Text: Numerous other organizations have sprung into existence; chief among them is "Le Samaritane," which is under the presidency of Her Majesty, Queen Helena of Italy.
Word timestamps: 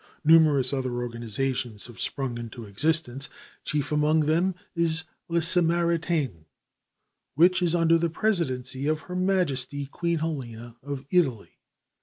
Numerous 0.23 0.73
other 0.73 0.93
organizations 0.95 1.85
have 1.85 1.99
sprung 1.99 2.39
into 2.39 2.65
existence; 2.65 3.29
chief 3.63 3.91
among 3.91 4.21
them 4.21 4.55
is 4.73 5.03
"Le 5.29 5.41
Samaritane," 5.43 6.45
which 7.35 7.61
is 7.61 7.75
under 7.75 7.99
the 7.99 8.09
presidency 8.09 8.87
of 8.87 9.01
Her 9.01 9.15
Majesty, 9.15 9.85
Queen 9.85 10.17
Helena 10.17 10.75
of 10.81 11.05
Italy. 11.11 11.59